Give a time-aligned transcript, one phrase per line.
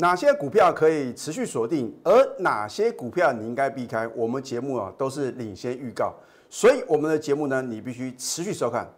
[0.00, 4.06] 哪些股票可以持续锁定，而哪些股票你应该避开？
[4.14, 6.14] 我们节目啊都是领先预告，
[6.48, 8.88] 所以我们的节目呢，你必须持续收看。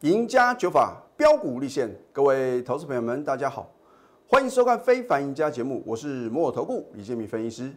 [0.00, 3.70] 赢家九法标股立现，各位投资朋友们，大家好，
[4.26, 7.70] 欢迎收看《非凡赢家》节目，我是摩尔投顾李建民分析师。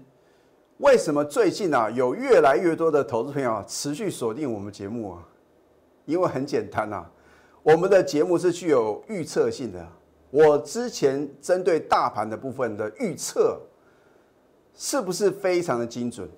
[0.78, 5.24] 为什么最近啊有越来越多的投资朋友持续锁定我们节目啊？
[6.06, 7.04] 因为很简单呐，
[7.64, 9.86] 我们的节目是具有预测性的。
[10.30, 13.60] 我之前针对大盘的部分的预测，
[14.76, 16.30] 是不是非常的精准？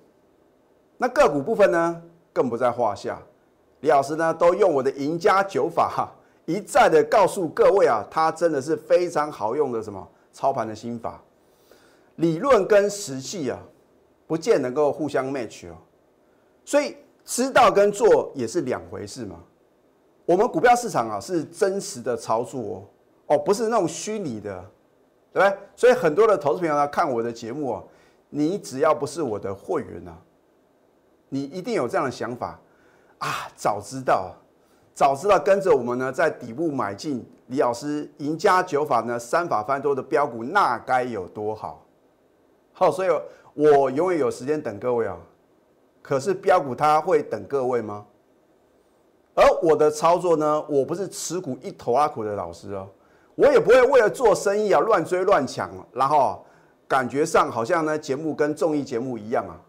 [0.96, 3.20] 那个股部分呢，更不在话下。
[3.80, 6.12] 李老师呢，都用我的赢家九法哈，
[6.46, 11.22] 一再的告诉各位啊，它真的是非常好用的什么操盘的心法，
[12.16, 13.58] 理论跟实际啊，
[14.30, 15.74] 不见能够互相 match 哦，
[16.64, 19.40] 所以知道跟做也是两回事嘛。
[20.24, 22.60] 我们股票市场啊，是真实的操作
[23.26, 24.64] 哦，哦，不是那种虚拟的，
[25.32, 25.58] 对不对？
[25.74, 27.82] 所以很多的投资朋友呢，看我的节目啊，
[28.28, 30.16] 你只要不是我的会员啊，
[31.28, 32.56] 你一定有这样的想法。
[33.18, 34.32] 啊，早知道，
[34.94, 41.84] 早知道跟着我们呢，在底部买进李老师赢家九法呢，三法翻多的标股，那该有多好！
[42.72, 43.08] 好，所以
[43.54, 45.16] 我永远有时间等各位啊。
[46.02, 48.06] 可是标股它会等各位吗？
[49.34, 52.88] 而我的操作呢，我不是持股一头阿苦的老师哦，
[53.34, 56.44] 我也不会为了做生意啊乱追乱抢，然后
[56.88, 59.60] 感觉上好像呢节目跟综艺节目一样啊。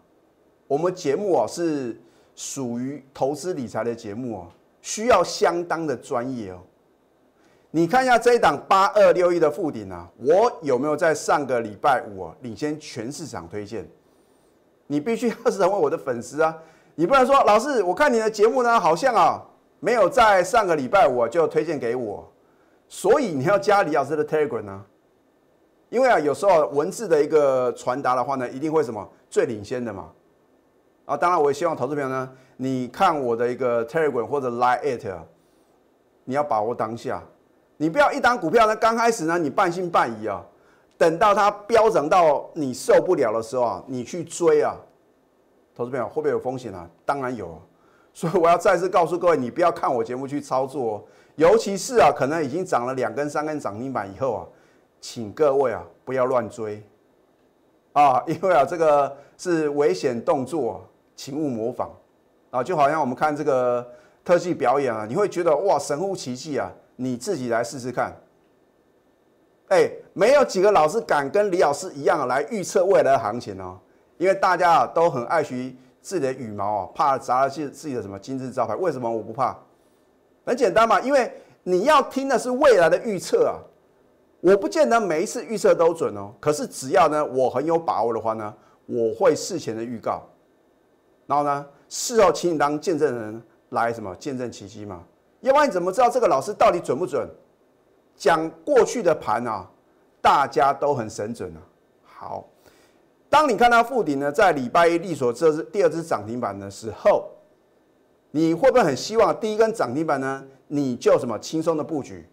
[0.66, 2.00] 我们节目啊是。
[2.34, 4.46] 属于投资理财的节目哦，
[4.80, 6.58] 需要相当的专业哦。
[7.74, 13.88] 你看一下这一档八二六一的附顶啊，我有没有在上个礼拜五啊领先全市场推荐？
[14.86, 16.54] 你必须要成为我的粉丝啊！
[16.96, 19.42] 你不能说老师，我看你的节目呢，好像啊
[19.80, 22.30] 没有在上个礼拜五就推荐给我，
[22.88, 24.84] 所以你要加李老师的 Telegram 呢？
[25.88, 30.10] 因为啊有时候文字的一个传达的话呢，一定会什么最领先的嘛。
[31.06, 35.06] 啊，当然，我也希望投资朋友呢，你看我的一个 Telegram 或者 Line it，
[36.24, 37.22] 你要把握当下，
[37.82, 40.40] 你不要一档股票呢，刚开始呢，你半信半疑啊，
[40.96, 44.76] 等到它飙涨到你受不了的时候啊，你去追啊，
[45.74, 46.88] 投资朋友会不会有风险啊？
[47.04, 47.60] 当然有，
[48.14, 51.04] 所以我要再次告诉各位，你不要看我节目去操作，
[51.34, 54.46] 尤其是啊，可能已经涨了两根、三根涨停板以后啊，
[55.00, 56.80] 请各位啊，不要乱追
[57.94, 60.88] 啊，因为啊，这个是危险动作。
[61.14, 61.90] 请勿模仿
[62.50, 62.62] 啊！
[62.64, 63.86] 就好像我们看这个
[64.24, 66.72] 特技表演啊，你会觉得哇神乎其技啊！
[66.96, 68.16] 你自己来试试看。
[69.68, 73.78] 哎，没有几个老师敢跟李老师一样来预测未来的行情哦，
[74.18, 78.76] 因为大家啊都很爱惜自己的羽毛啊，怕砸了自自己的什么金字招牌。
[78.76, 79.56] 为什么我不怕？
[80.44, 81.32] 很简单嘛，因为
[81.62, 83.56] 你要听的是未来的预测啊。
[84.40, 88.54] 我不见得每一次预测都准哦，可是只要呢我很有把握的话呢，
[88.86, 90.22] 我会事前的预告。
[91.26, 95.02] 然后呢，事后请你当见证人来什么见证奇迹嘛？
[95.42, 97.28] 要不然你怎么知道这个老师到底准不准？
[98.16, 99.68] 讲过去的盘啊，
[100.20, 101.60] 大家都很神准啊。
[102.04, 102.44] 好，
[103.28, 107.30] 当你看到富鼎呢在礼拜一力所这是第二只涨停板的时候，
[108.30, 110.44] 你会不会很希望第一根涨停板呢？
[110.68, 112.28] 你就什么轻松的布局？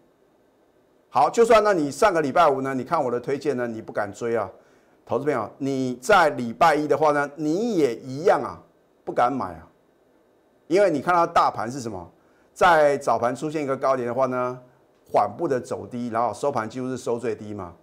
[1.08, 4.50] 好，就算呢你上个礼拜五呢，你看我的推荐呢，你不敢追啊，
[5.04, 8.62] 投资朋友，你在礼拜一的话呢，你也一样啊。
[9.02, 9.66] 不敢买啊，
[10.68, 12.08] 因为你看到大盘是什么，
[12.60, 14.60] 在早盘出现一个高点的话呢，
[15.10, 17.74] 缓步的走低，然后收盘几乎是收最低嘛。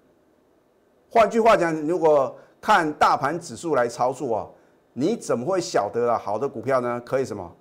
[1.10, 4.48] 换句话讲，如果看大盘指数来操作啊，
[4.94, 6.16] 你怎么会晓得啊？
[6.16, 7.52] 好的股票呢，可以什么？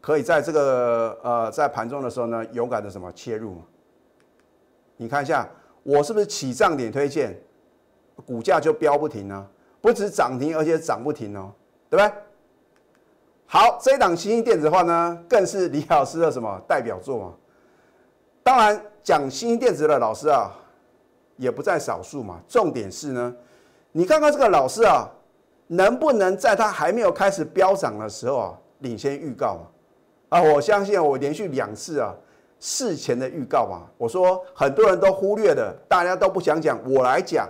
[0.00, 3.62] 可以在这个呃在盘中的时候呢，勇敢的什么切入嘛？
[4.96, 5.46] 你看一下，
[5.82, 7.38] 我是不是起涨点推荐，
[8.24, 9.46] 股价就飙不停呢？
[9.82, 11.52] 不止涨停，而且涨不停哦，
[11.90, 12.14] 对不对？
[13.54, 17.34] 好，这一档新兴电子的话呢，更是李老师的什么代表作嘛？
[18.42, 20.50] 当然，讲新兴电子的老师啊，
[21.36, 22.40] 也不在少数嘛。
[22.48, 23.36] 重点是呢，
[23.92, 25.06] 你看看这个老师啊，
[25.66, 30.38] 能不能在他还没有开始飙涨的时候啊，领先预告嘛？
[30.38, 32.14] 啊，我相信我连续两次啊，
[32.58, 37.46] 事前的预告嘛，我说很多人都忽略的，大家都不想讲，我来讲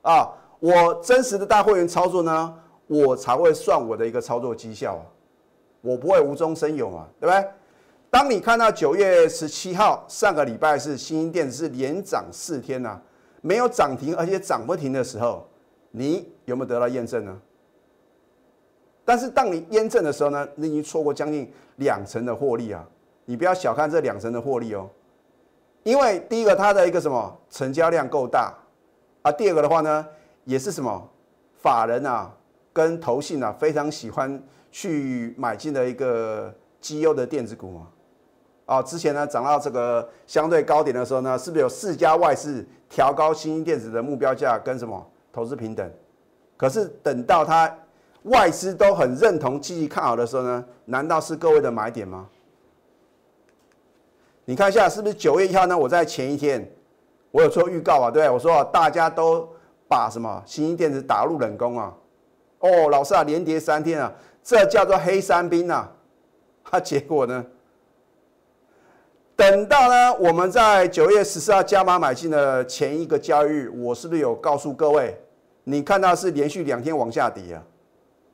[0.00, 0.26] 啊，
[0.58, 2.54] 我真实的大会员操作呢？
[2.90, 5.06] 我才会算我的一个操作绩效啊，
[5.80, 7.48] 我不会无中生有嘛，对不对？
[8.10, 13.00] 当你看到九月十七号上个礼拜是新兴电子是连涨四天呐，
[13.42, 15.46] 没有涨停而且涨不停的时候，
[15.92, 17.40] 你有没有得到验证呢？
[19.04, 22.84] 但是当你验证的时候呢，你已经错过将近两成的获利啊！
[23.24, 24.90] 你不要小看这两成的获利哦，
[25.84, 28.52] 因为第一个它的一个什么成交量够大
[29.22, 30.04] 啊，第二个的话呢，
[30.44, 31.08] 也是什么
[31.62, 32.28] 法人啊
[32.72, 37.88] 跟投信啊非常喜欢去买进的一个绩优的电子股嘛。
[38.66, 45.90] 啊，之前呢涨到这个相对高点的时候呢，是不是有四家外资调高新兴电子的目标价跟什么投资平等？
[46.56, 47.74] 可是等到它
[48.24, 52.28] 外资都很认同、积极看好的时候呢，难道是各位的买点吗？
[54.44, 55.76] 你看一下是不是九月一号呢？
[55.76, 56.70] 我在前一天
[57.32, 59.48] 我有做预告啊，对我说大家都
[59.88, 61.92] 把什么新兴电子打入冷宫啊？
[62.60, 64.12] 哦，老师啊，连跌三天啊，
[64.42, 65.90] 这叫做黑山兵啊！
[66.70, 67.44] 啊，结果呢？
[69.34, 75.18] 等到呢，我们在九月十四号加码买进的前一个交易日，我是不是有告诉各位？
[75.64, 77.62] 你看到是连续两天往下跌啊？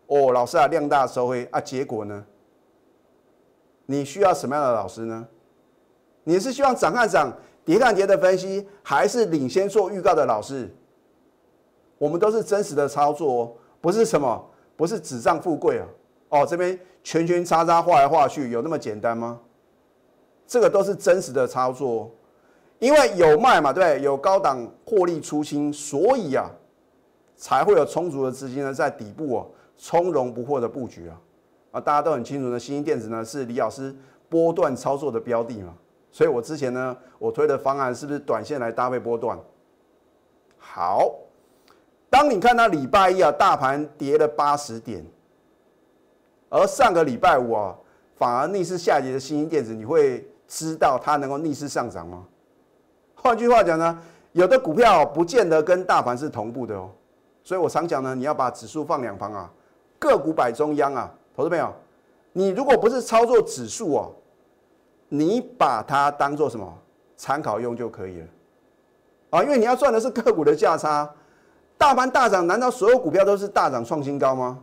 [0.08, 2.24] 哦，老师啊，量大收回啊，结果呢？
[3.86, 5.26] 你需要什么样的老师呢？
[6.24, 7.32] 你是希望涨看涨，
[7.64, 10.68] 跌看跌的分析，还是领先做预告的老师？
[11.98, 13.52] 我们都是真实的操作哦，
[13.86, 14.44] 不是什么，
[14.74, 15.86] 不是纸上富贵啊！
[16.30, 19.38] 哦，这边圈圈叉叉画来画去，有那么简单吗？
[20.44, 22.10] 这个都是真实的操作，
[22.80, 26.50] 因为有卖嘛，对，有高档获利出清，所以啊，
[27.36, 29.46] 才会有充足的资金呢，在底部哦，
[29.76, 31.20] 从容不迫的布局啊，
[31.70, 33.94] 啊，大家都很清楚呢，新兴电子呢是李老师
[34.28, 35.72] 波段操作的标的嘛，
[36.10, 39.38] 所以我之前呢，我推的方案是不是短线来搭配波段？
[40.58, 41.14] 好，
[42.10, 45.04] 当你看到礼拜一啊，大盘跌了八十点，
[46.48, 47.76] 而上个礼拜五啊，
[48.16, 50.26] 反而逆势下跌的新兴电子，你会？
[50.48, 52.24] 知道它能够逆势上涨吗？
[53.16, 54.00] 换句话讲呢，
[54.30, 56.88] 有的股票不见得跟大盘是同步的哦。
[57.42, 59.50] 所以我常讲呢，你要把指数放两旁啊，
[59.98, 61.12] 个股摆中央啊。
[61.34, 61.74] 投资朋友，
[62.32, 64.12] 你如果不是操作指数哦，
[65.08, 66.72] 你把它当做什么
[67.16, 68.26] 参考用就可以了
[69.30, 69.42] 啊。
[69.42, 71.12] 因为你要赚的是个股的价差。
[71.78, 74.58] 大盘大涨，难道所有股票都是大涨创新高吗？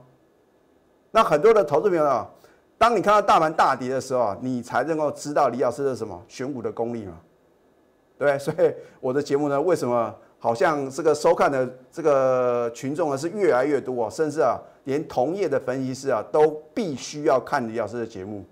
[1.12, 2.30] 那很多的投资朋友啊。
[2.76, 7.14] 当你看到大盘大跌的时候啊，你才能够知道李老师的什么选股的功力嘛，
[8.18, 8.40] 对不对？
[8.40, 14.10] 所以我的节目呢，为什么好像这个收看的这个群众呢是越来越多啊？
[14.10, 18.44] 甚至啊，连同业的分析师啊都必须要看李老师的节目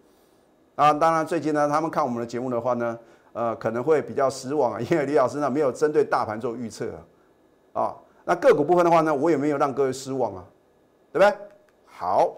[0.75, 0.94] 啊。
[0.94, 2.98] 当然，最近呢，他们看我们的节目的话呢，
[3.34, 6.86] 呃，可能会比较失望啊，因为李老师呢没有针对大盘做预测
[7.74, 7.84] 啊。
[7.84, 7.96] 啊，
[8.26, 10.46] 那个股部分的话呢，我也没有让各位失望啊，
[11.12, 11.38] 对不对？
[11.86, 12.38] 好。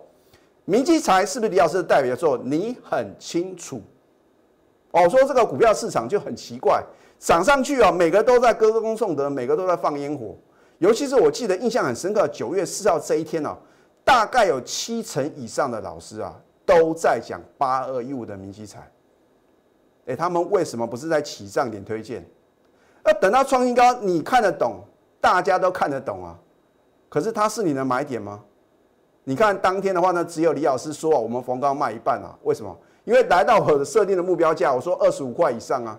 [0.66, 2.38] 明基财是不是李老师的代表作？
[2.38, 3.82] 你很清楚
[4.92, 5.10] 哦。
[5.10, 6.82] 说这个股票市场就很奇怪，
[7.20, 10.34] 涨上去啊，每个都在歌功颂德，每个都在放烟火。
[10.78, 13.54] 尤其是我记得印象很深刻，九月四号这一天呢，
[14.06, 16.34] 大概有七成以上的老师啊
[16.66, 18.90] 都在讲八二一五的明基财。
[20.06, 22.26] 哎，他们为什么不是在起涨点推荐？
[23.04, 24.80] 那等到创新高，你看得懂，
[25.24, 26.38] 大家都看得懂啊。
[27.08, 28.44] 可是它是你的买点吗？
[29.24, 32.38] 你看当天的话呢，只有李老师说我们逢高卖一半啊？
[32.44, 32.78] 为什么？
[33.06, 35.98] 因为来到我的设定的目标价，我说二十五块以上啊，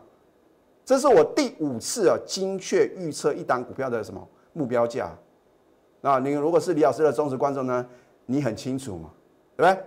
[0.84, 5.10] 这是我第五次啊精确预测一档股票的什么目标价。
[6.02, 7.86] 那你如果是李老师的忠实观众呢，
[8.26, 9.08] 你很清楚嘛，
[9.56, 9.84] 对不对？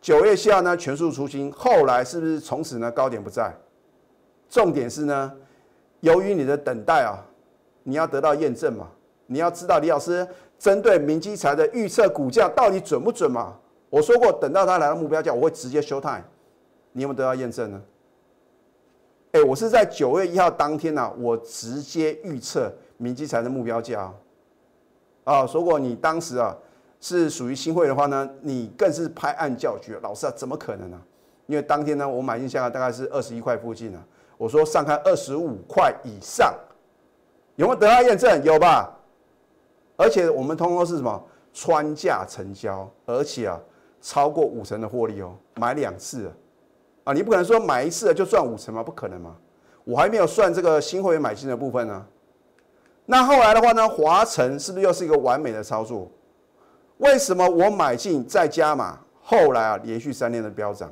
[0.00, 3.54] 九月下呢全数出清，后来是不是从此呢高点不在？
[4.48, 5.32] 重点是呢，
[6.00, 7.20] 由于你的等待啊，
[7.82, 8.88] 你要得到验证嘛，
[9.26, 10.26] 你要知道李老师。
[10.58, 13.56] 针对明基材的预测股价到底准不准嘛？
[13.90, 16.22] 我说过，等到它来到目标价，我会直接休 time。
[16.92, 17.82] 你有没有得到验证呢？
[19.32, 24.14] 哎，我是在九月一号当天呢，我直接预测明基材的目标价。
[25.24, 26.56] 啊，说过你当时啊
[27.00, 29.98] 是属于新会的话呢，你更是拍案叫绝。
[30.00, 31.02] 老师啊，怎么可能呢？
[31.46, 34.06] 因为当天呢，我买进价大概是二十一块附近啊。
[34.38, 36.54] 我说上看二十五块以上，
[37.56, 38.42] 有没有得到验证？
[38.42, 38.90] 有吧？
[39.96, 43.60] 而且我们通通是什么穿价成交，而且啊
[44.00, 46.32] 超过五成的获利哦，买两次
[47.04, 48.82] 啊，你不可能说买一次就赚五成吗？
[48.82, 49.36] 不可能嘛！
[49.84, 52.06] 我还没有算这个新会员买进的部分呢。
[53.04, 56.10] 那后来的话呢，华晨是不是又是一个完美的操作？
[56.98, 60.90] 为什么我买进再加码，后来啊连续三年的飙涨，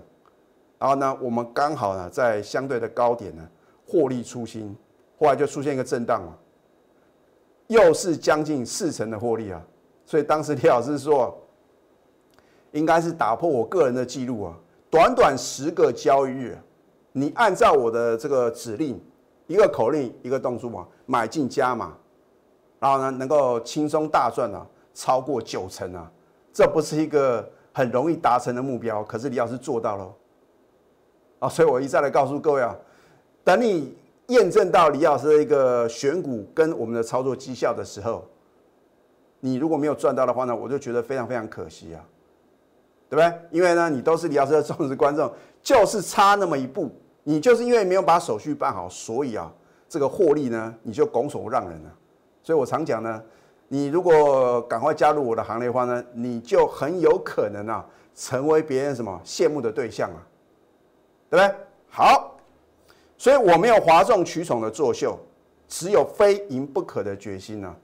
[0.79, 3.49] 然后呢，我们刚好呢在相对的高点呢
[3.87, 4.77] 获利出新，
[5.19, 6.37] 后来就出现一个震荡嘛。
[7.71, 9.63] 又是将近四成的获利啊，
[10.05, 11.41] 所以当时李老师说，
[12.73, 14.55] 应该是打破我个人的记录啊，
[14.91, 16.59] 短短十个交易日，
[17.13, 19.01] 你按照我的这个指令，
[19.47, 21.97] 一个口令一个动作嘛，买进加码，
[22.81, 26.11] 然后呢能够轻松大赚啊，超过九成啊，
[26.53, 30.13] 这不是一个很容易达成的目标，可是李老师做到了
[31.39, 31.49] 啊！
[31.49, 32.77] 所以我一再来告诉各位啊，
[33.45, 33.97] 等你
[34.31, 38.27] 验证到李老师的一个选股跟我们的操作绩效的时候，
[39.39, 42.03] 你如果没有赚到的话呢，我就觉得非常非常可惜啊，
[43.09, 43.33] 对不对？
[43.51, 45.31] 因为呢，你都是李老师的忠实观众，
[45.63, 46.91] 就是差那么一步，
[47.23, 49.53] 你就是因为没有把手续办好，所以啊，
[49.89, 51.95] 这个获利呢，你就拱手让人了。
[52.43, 53.23] 所以我常讲呢。
[53.73, 60.19] 你如果赶快加入我的行列的话呢，你就很有可能啊，成为别人什么羡慕的对象啊，
[61.31, 61.55] 对不对？
[61.89, 62.37] 好，
[63.21, 65.15] 所以我没有哗众取宠的作秀，
[65.69, 67.77] 只有非赢不可的决心呢。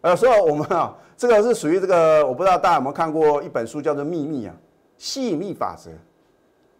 [0.00, 4.54] 呃，所以我们啊， 这个是属于这个，我不知道大家有没有看过一本书，叫做《秘密》啊，
[4.96, 5.90] 吸引力法则。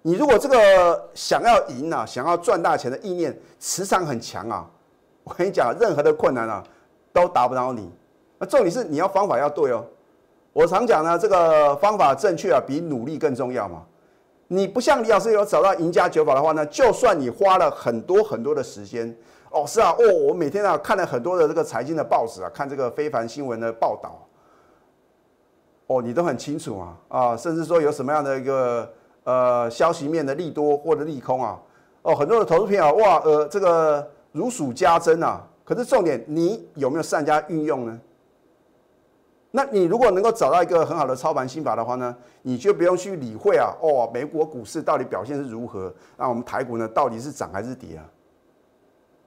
[0.01, 4.67] 你如果这个想要赢啊，想要赚大钱的意念磁场很强啊，
[5.23, 6.65] 我跟你讲，任何的困难啊，
[7.13, 7.93] 都打不倒你。
[8.39, 9.85] 那重点是你要方法要对哦。
[10.55, 13.85] 我常讲呢，这个方法正确啊，比努力更重要嘛。
[14.53, 19.17] 你不像李老师有找到赢家九法的话呢，就算你花了很多很多的时间，
[19.53, 24.27] 哦，是啊，哦，我每天啊看了很多的这个财经的报纸啊，看这个非凡新闻的报道，
[25.87, 28.93] 哦，你都很清楚啊，啊，甚至说有什么样的一个
[29.23, 31.57] 呃消息面的利多或者利空啊，
[32.03, 35.47] 哦，很多的投资片啊，哇，呃，这个如数家珍啊。
[35.65, 38.01] 可是重点，你有没有善加运用呢？
[39.53, 45.93] 那你如果能够找到一个很好的操盘心法的话呢，你就不用去理会啊，哦，美国股市到底表现是如何？
[46.17, 48.05] 那我们台股呢，到底是涨还是跌啊？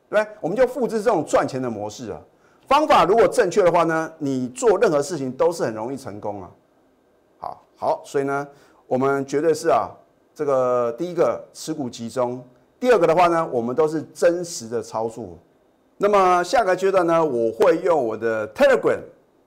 [0.09, 2.21] 对，我们就复制这种赚钱的模式啊。
[2.67, 6.49] 方法如果正确的话呢，你做任何事情都是很容易成功啊。
[7.37, 8.47] 好，好，所以呢，
[8.87, 9.89] 我们绝对是啊，
[10.33, 12.41] 这个第一个持股集中，
[12.79, 15.37] 第二个的话呢，我们都是真实的操作。
[15.97, 18.99] 那么下个阶段呢，我会用我的 Telegram。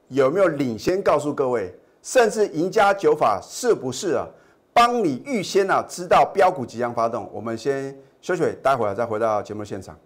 [0.08, 4.26] 有没有领先告诉各位，甚至赢家九法是不是啊？
[4.72, 7.28] 帮你预先啊知道标股即将发动？
[7.32, 9.98] 我们先休息，待会儿再回到节目现场。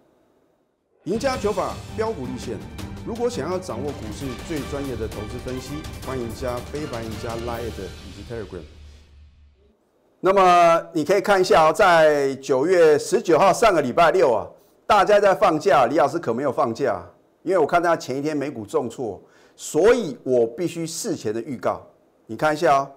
[1.03, 2.57] 赢家九法标股立线，
[3.05, 5.73] 如果想要掌握股市最专业的投资分析，
[6.07, 8.61] 欢迎加非凡、赢家 Line 以及 Telegram。
[10.19, 14.47] 那么你可以看一下哦，在九月十九号上个礼拜六啊，
[14.87, 17.03] 大家在放假，李老师可没有放假，
[17.43, 19.21] 因为我看他前一天美股重挫。
[19.63, 21.85] 所以我必须事前的预告，
[22.25, 22.91] 你看一下哦。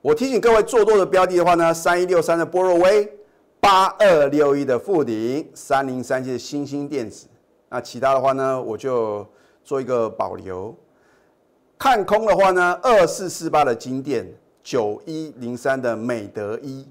[0.00, 3.12] 我提醒各位做多的标的的话呢，三一六三的波若威，
[3.58, 7.26] 八二六一的富鼎，三零三七的新兴电子。
[7.68, 9.26] 那其他的话呢，我就
[9.64, 10.72] 做一个保留。
[11.76, 14.32] 看空的话呢，二四四八的金电，
[14.62, 16.86] 九一零三的美德一，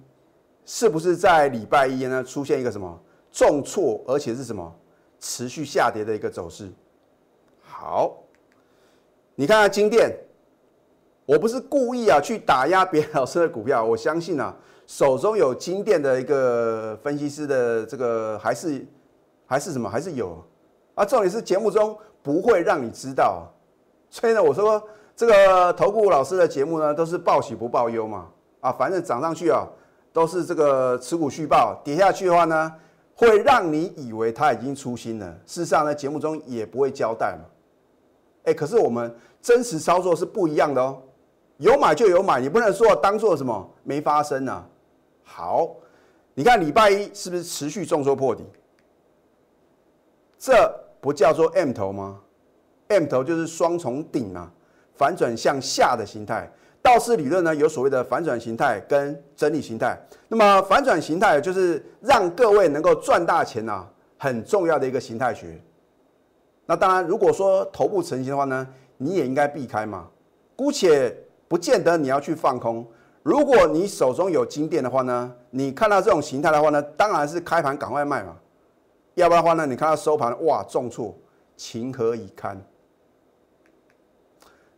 [0.65, 4.75] 是不是在礼拜一呢出现一个什么重挫，而且是什么
[5.21, 6.69] 持续下跌的一个走势？
[7.61, 8.17] 好。
[9.35, 10.15] 你看看金店，
[11.25, 14.55] 我不是故意啊去打压别老师的股票， 我相信啊，
[14.87, 18.85] 手中有金店的一个分析师的这个还是
[19.45, 20.41] 还是什么还是有。
[20.93, 23.51] 啊，重点是节目中不会让你知道，
[24.09, 24.81] 所以呢，我说
[25.13, 28.29] 这个投顾老师的节目呢都是报喜不报忧嘛，
[28.61, 29.67] 啊，反正涨上去啊
[30.13, 32.73] 都是这个持股续报，跌下去的话呢
[33.13, 37.43] 会让你以为他已经出新了，事实上呢节目中也不会交代嘛。
[38.45, 41.01] 哎，可是我们真实操作是不一样的哦，
[41.57, 44.65] 有买就有买，你不能说当做什么没发生呢？
[45.23, 45.75] 好，
[46.33, 48.43] 你看礼拜一是不是持续重挫破底？
[50.37, 50.71] 这
[51.01, 52.19] 不叫做 M 头吗
[52.87, 54.51] ？M 头就是双重顶啊，
[54.93, 56.51] 反转向下的形态。
[56.81, 59.99] 道氏理论呢有所谓的反转形态跟整理形态。
[60.27, 63.87] 那么反转形态就是让各位能够赚大钱呐，
[64.19, 65.59] 很重要的一个形态学。
[66.67, 68.67] 那当然，如果说头部成型的话呢，
[68.97, 70.07] 你也应该避开嘛。
[70.55, 71.15] 姑且
[71.47, 72.83] 不见得你要去放空。
[73.21, 78.35] 如果你手中有金店的话呢，你看到这种形态的话呢，当然是开盘赶快卖嘛。
[79.13, 81.15] 要不然的话呢，你看到收盘哇重挫，
[81.55, 82.59] 情何以堪？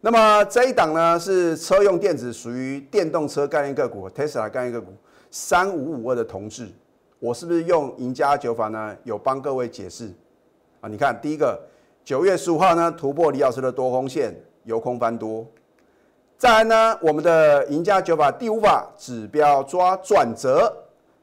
[0.02, 4.92] 那么这一档呢是车用电子，属于电动车概念个股，Tesla 概念个股
[5.32, 6.68] 三五五二的同志，
[7.20, 8.98] 我是不是用赢家九法呢？
[9.06, 10.12] 有帮各位解释
[10.82, 10.90] 啊？
[10.90, 11.58] 你看第一个。
[12.08, 14.34] 九月十五号呢，突破李老师的多空线，
[14.64, 15.46] 由空翻多。
[16.38, 20.74] 再来呢，我们的赢家九法第五法指标抓转折，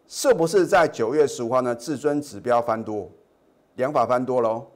[0.07, 1.75] 是不是在九月十五号呢？
[1.75, 3.11] 至尊指标翻多，
[3.77, 4.67] 两法翻多喽。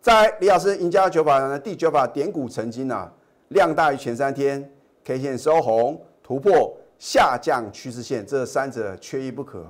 [0.00, 3.12] 在李老师赢家九法呢，第九法点股成金啊，
[3.48, 4.70] 量大于前三天
[5.02, 9.66] ，K 线收红，突破下降趋势线，这三者缺一不可。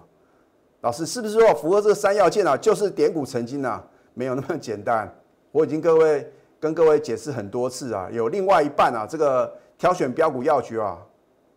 [0.83, 2.55] 老师是不是说符合这三要件啊？
[2.55, 3.83] 就是点股成金啊？
[4.13, 5.11] 没有那么简单。
[5.57, 10.99] 我已经各位跟各位解释很多次啊，有另外一半啊，这个挑选标股要诀啊，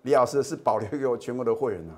[0.04, 1.94] 李老师是保留给我全国的会员呢，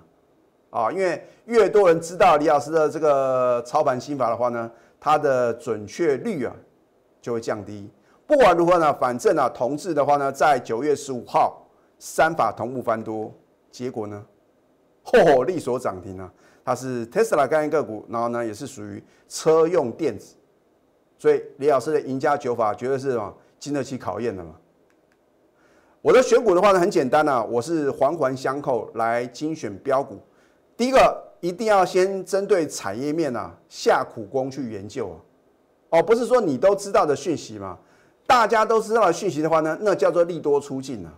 [0.72, 6.52] 啊，因为越多人知道李老师的这个操盘心法的话呢，它的准确率啊
[7.22, 7.88] 就会降低。
[8.26, 11.64] 不管如何呢，反正啊，同志的话呢，在九月十五号
[12.00, 13.32] 三法同步翻多，
[13.70, 14.26] 结果呢，
[15.06, 16.34] 嚯，利索涨停啊！
[16.66, 20.34] 它是 Tesla 概念个股，然后呢，也是属于车用电子，
[21.22, 24.56] 所以李老师的赢家九法绝对是什么经得起考验的嘛。
[26.02, 30.20] 我的选股的话呢，很简单啊，我是环环相扣来精选标股。
[30.76, 35.12] 第一个一定要先针对产业面啊下苦功去研究
[35.92, 37.78] 啊，哦，不是说你都知道的讯息嘛。
[38.26, 41.14] 大家都知道的讯息的话呢，那叫做利多出尽啊。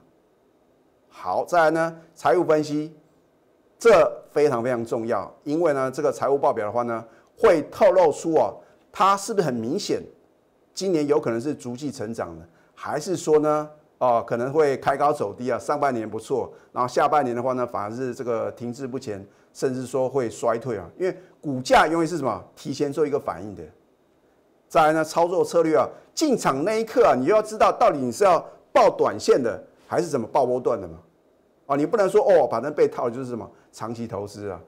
[1.07, 2.93] 好，再来呢，财务分析，
[3.79, 7.05] 这非常非常重要，因为呢，这个财务报表的话呢，
[7.37, 8.51] 会透露出啊，
[8.93, 10.03] 它是不是很明显，
[10.71, 23.63] 今年有可能是逐季成长的，还是说呢，哦，可能会开高走低啊，上半年不错，然后下半年的话呢，反而是这个停滞不前，甚至说会衰退啊，因为股价永远是什么，提前做一个反应的。
[24.69, 28.39] 再来呢，操作策略啊，进场那一刻啊，你就要知道到底你是要
[28.71, 30.99] 报短线的，还是怎么报波段的嘛？
[31.65, 34.61] 啊，你不能说哦，反正被套就是什么长期投资啊。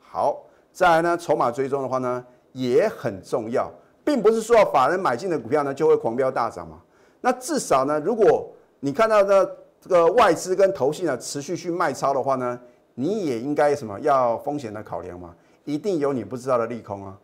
[0.00, 3.70] 好，再来呢，筹码追踪的话呢，也很重要，
[4.02, 6.80] 并不是说法人买进的股票呢就会狂飙大涨嘛。
[7.20, 12.58] 那至少呢，如果你看到的这个外资跟投信呢持续去卖超的话呢，
[12.94, 15.34] 你也应该什么要风险的考量嘛？
[15.64, 17.18] 一定有你不知道的利空啊。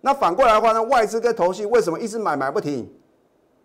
[0.00, 2.92] 那反过来的话呢，外资跟投信为什么一直买买不停？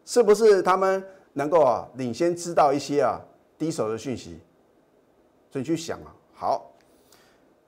[0.05, 3.19] 是不是他们能够啊领先知道一些啊
[3.57, 4.39] 低手的讯息？
[5.49, 6.71] 所以去想啊，好，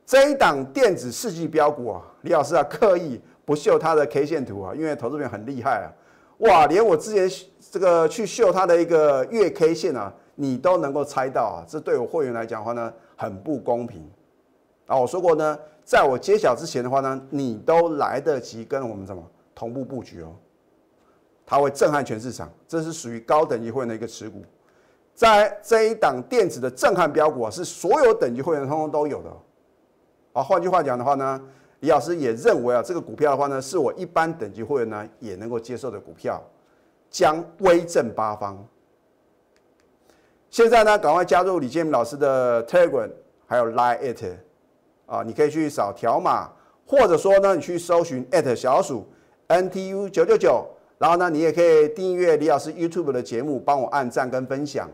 [0.06, 5.90] 这一档电子世纪标股啊，李老师啊刻意不秀它的 K 线图啊，因为投资人很厉害啊，
[6.46, 14.08] 哇，连我之前这个去秀它的一个月 K 线啊，你都能够猜到啊，这对我会员来讲的话呢，很不公平
[14.86, 14.96] 啊。
[14.96, 15.58] 我说过呢。
[15.84, 19.24] 在我揭晓之前的话呢，你都来得及跟我们怎么
[19.56, 20.36] 同步布局哦，
[21.48, 24.44] 它会震撼全市场，这是属于高等级会员的一个持股，
[25.16, 29.32] 在这一档电子的震撼标股啊，是所有等级会员通通都有的。
[30.34, 31.42] 啊，换句话讲的话呢，
[31.80, 36.42] 李老师也认为啊，这个股票的话呢，是我一般等级会员呢也能够接受的股票，
[37.10, 38.68] 将威震八方。
[40.50, 43.10] 现在呢，赶快加入李建明老师的 Telegram，
[43.46, 44.24] 还有 Line It。
[45.06, 46.52] 啊，你可以去扫条码，
[46.86, 49.08] 或者说呢，你去搜寻小鼠
[49.48, 50.68] NTU 九九九，
[51.00, 54.88] 然后呢，你也可以订阅李老师 YouTube 的节目，帮我按赞跟分享。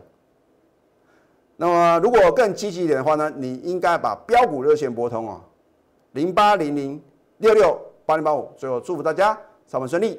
[1.56, 5.44] 那么，如果更积极一点的话呢，你应该把标股热线拨通啊，
[6.16, 6.98] 零八零零
[7.36, 8.50] 六六八零八五。
[8.56, 10.18] 最后祝福大家上班顺利，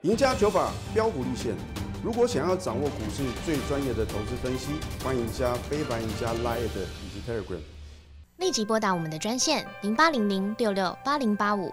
[0.00, 1.54] 赢家九法标股立线。
[2.02, 4.72] 如果想要掌握股市最专业的投资分析，
[5.04, 7.60] 欢迎加非凡、赢家 Line 以及 Telegram。
[8.38, 11.72] 立即拨打我们的专线零八零零六六八零八五